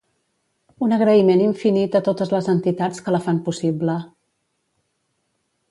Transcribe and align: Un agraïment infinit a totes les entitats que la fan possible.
Un 0.85 0.95
agraïment 0.95 1.43
infinit 1.47 1.97
a 1.99 2.01
totes 2.09 2.33
les 2.37 2.49
entitats 2.55 3.03
que 3.09 3.15
la 3.17 3.23
fan 3.27 3.45
possible. 3.49 3.99